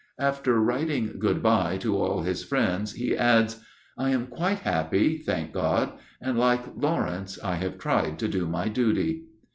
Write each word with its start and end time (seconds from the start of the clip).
After 0.19 0.59
writing 0.59 1.17
'Good 1.19 1.43
bye' 1.43 1.77
to 1.81 1.95
all 1.95 2.23
his 2.23 2.43
friends, 2.43 2.93
he 2.93 3.15
adds, 3.15 3.63
'I 3.99 4.09
am 4.09 4.25
quite 4.25 4.57
happy, 4.61 5.19
thank 5.19 5.53
God; 5.53 5.91
and, 6.19 6.39
like 6.39 6.63
Lawrence, 6.75 7.37
I 7.43 7.53
have 7.57 7.77
tried 7.77 8.17
to 8.17 8.27
do 8.27 8.47
my 8.47 8.67
duty. 8.67 9.25